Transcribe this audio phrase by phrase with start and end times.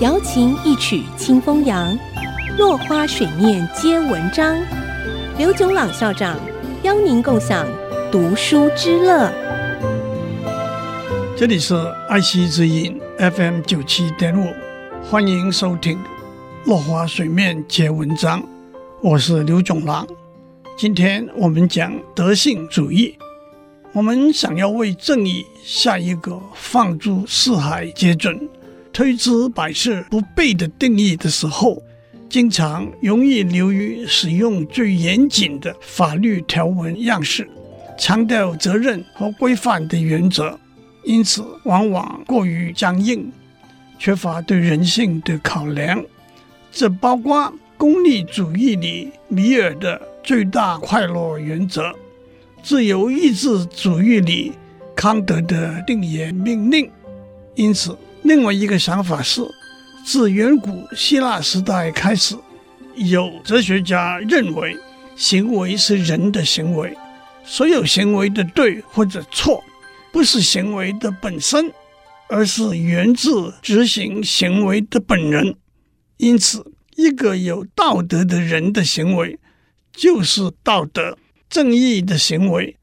[0.00, 1.96] 瑶琴一曲清风扬，
[2.58, 4.56] 落花水面皆文章。
[5.38, 6.36] 刘炯朗校长
[6.82, 7.66] 邀您共享
[8.10, 9.32] 读书之乐。
[11.36, 11.74] 这里是
[12.08, 14.46] 爱惜之音 FM 九七点五，
[15.02, 15.96] 欢迎收听
[16.64, 18.40] 《落花水面皆文章》，
[19.00, 20.06] 我是刘炯朗。
[20.76, 23.16] 今天我们讲德性主义。
[23.94, 28.36] 我们想要为正义下一个放诸四海皆准、
[28.92, 31.80] 推之百世不悖的定义的时候，
[32.28, 37.48] 经常容易流于使用最严谨的法律条文样式，
[37.96, 40.58] 强调责任和规范的原则。
[41.04, 43.30] 因此，往往过于僵硬，
[43.96, 46.04] 缺乏对人性的考量。
[46.72, 51.94] 这包括功利主义里米尔的最大快乐原则，
[52.64, 54.50] 自由意志主义里
[54.96, 56.90] 康德的定言命令。
[57.54, 59.42] 因此，另外一个想法是，
[60.02, 62.34] 自远古希腊时代开始，
[62.96, 64.74] 有哲学家认为，
[65.14, 66.96] 行为是人的行为，
[67.44, 69.62] 所有行为的对或者错。
[70.10, 71.70] 不是行为的本身，
[72.30, 75.54] 而是源自执行行为的本人。
[76.16, 76.64] 因此，
[76.96, 79.38] 一个有道德的人的行为
[79.92, 82.76] 就是道德正义的行为，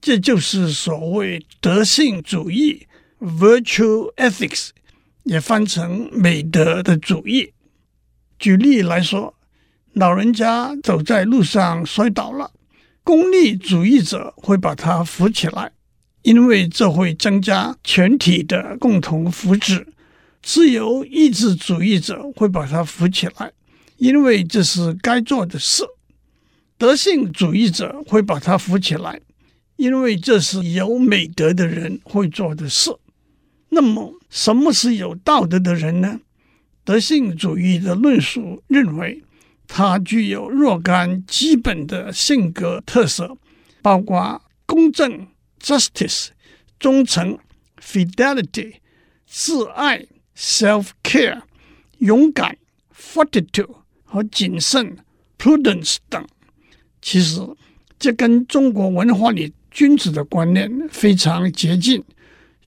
[0.00, 2.86] 这就是所谓德性主义
[3.20, 4.70] （virtue ethics），
[5.24, 7.52] 也翻成美德的主义。
[8.38, 9.34] 举例来说，
[9.92, 12.52] 老人家走在路上摔倒了，
[13.02, 15.72] 功利主义者会把他扶起来。
[16.22, 19.86] 因为这会增加全体的共同福祉，
[20.42, 23.50] 自由意志主义者会把他扶起来，
[23.96, 25.82] 因为这是该做的事；
[26.80, 29.20] 德性主义者会把它扶起来，
[29.76, 32.90] 因为这是有美德的人会做的事。
[33.68, 36.20] 那么，什么是有道德的人呢？
[36.82, 39.22] 德性主义的论述认为，
[39.68, 43.36] 他具有若干基本的性格特色，
[43.82, 45.28] 包括公正。
[45.62, 46.28] Justice、
[46.78, 47.38] 忠诚、
[47.78, 48.76] Fidelity、
[49.26, 51.42] 自爱、Self-care、
[51.98, 52.56] 勇敢、
[52.98, 53.68] Fortitude
[54.04, 54.96] 和谨慎、
[55.36, 56.26] Prudence 等。
[57.02, 57.40] 其实，
[57.98, 62.02] 这跟中国文化里君子的观念非常接近。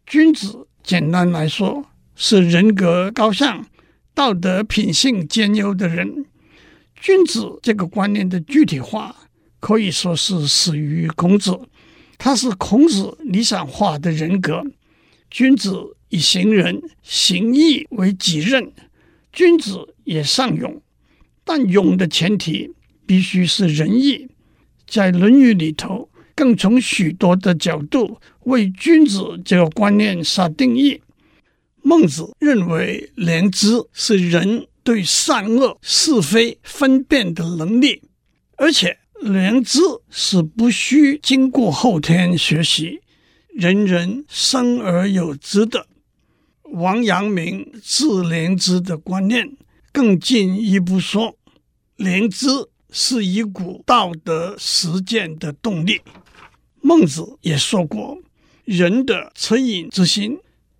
[0.06, 1.86] 君子简单来说
[2.16, 3.66] 是人格高尚、
[4.14, 6.26] 道德品性兼优的人。
[6.96, 9.16] 君子这个观念的具体化
[9.60, 11.60] 可以说是始于孔子。
[12.18, 14.64] 他是孔子理想化的人格，
[15.30, 15.76] 君子
[16.08, 18.72] 以行仁、行义为己任，
[19.34, 20.82] 君子也尚勇，
[21.44, 22.72] 但勇的前提
[23.14, 24.28] 必须是仁义。
[24.88, 31.00] 在《论语》里头，更从许多的角度为君子这个观念下定义。
[31.84, 38.02] 孟子认为，良知是人对善恶是非分辨的能力，
[38.58, 38.98] 而且。
[39.22, 43.00] 良知是不需经过后天学习，
[43.54, 45.88] 人人生而有之的。
[46.74, 49.56] 王阳明治良知的观念
[49.94, 51.38] 更进一步说，
[51.96, 52.48] 良知
[52.94, 56.00] 是一股道德实践的动力。
[56.80, 58.20] 孟子也说过，
[58.64, 60.38] 人的恻隐之心、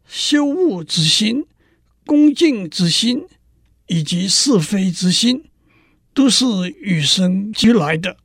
[0.08, 1.46] 羞恶之心、
[2.06, 3.26] 恭敬之心
[3.88, 5.46] 以及是非之心，
[6.14, 6.46] 都是
[6.80, 8.18] 与生俱来的。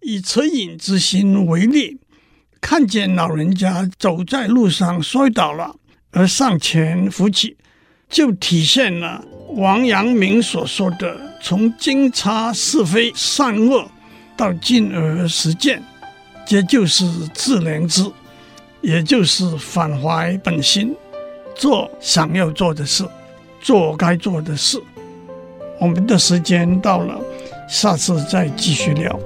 [0.00, 1.98] 以恻隐之心为例，
[2.60, 5.74] 看见老人家走在路上摔倒了，
[6.10, 7.56] 而上前扶起，
[8.08, 9.24] 就体现了
[9.56, 13.88] 王阳明所说的“从经察是非善恶
[14.36, 15.82] 到进而实践”，
[16.46, 17.04] 这就是
[17.34, 18.04] 致良知，
[18.82, 20.94] 也就是返怀本心，
[21.54, 23.04] 做想要做的事，
[23.60, 24.80] 做该做的事。
[25.80, 27.18] 我们的时间到了，
[27.68, 29.18] 下次再继续聊。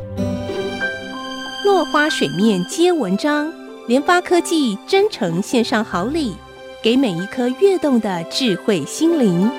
[1.65, 3.53] 落花水面皆文章，
[3.89, 6.37] 联发科技真诚献上好礼，
[6.83, 9.51] 给每一颗跃动的智慧心灵。